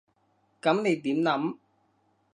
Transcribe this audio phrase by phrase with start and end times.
[0.61, 1.57] 噉你點諗？